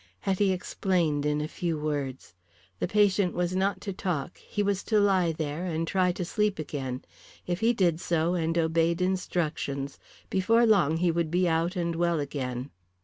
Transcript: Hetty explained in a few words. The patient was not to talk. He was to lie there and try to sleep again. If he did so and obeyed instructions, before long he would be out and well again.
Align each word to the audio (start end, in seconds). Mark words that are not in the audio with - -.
Hetty 0.21 0.51
explained 0.51 1.27
in 1.27 1.41
a 1.41 1.47
few 1.47 1.77
words. 1.77 2.33
The 2.79 2.87
patient 2.87 3.35
was 3.35 3.55
not 3.55 3.81
to 3.81 3.93
talk. 3.93 4.39
He 4.39 4.63
was 4.63 4.81
to 4.85 4.99
lie 4.99 5.31
there 5.31 5.63
and 5.65 5.87
try 5.87 6.11
to 6.13 6.25
sleep 6.25 6.57
again. 6.57 7.05
If 7.45 7.59
he 7.59 7.71
did 7.71 7.99
so 8.01 8.33
and 8.33 8.57
obeyed 8.57 8.99
instructions, 8.99 9.99
before 10.31 10.65
long 10.65 10.97
he 10.97 11.11
would 11.11 11.29
be 11.29 11.47
out 11.47 11.75
and 11.75 11.95
well 11.95 12.19
again. 12.19 12.71